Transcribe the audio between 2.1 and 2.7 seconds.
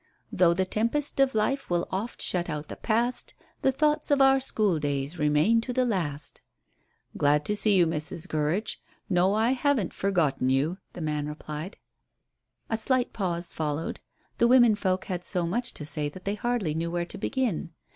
shut out